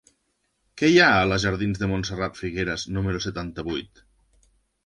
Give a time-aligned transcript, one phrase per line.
[0.81, 4.07] Què hi ha a la jardins de Montserrat Figueras número setanta-vuit?